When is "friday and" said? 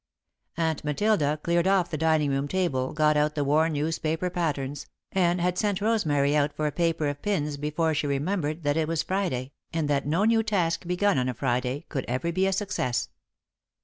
9.03-9.87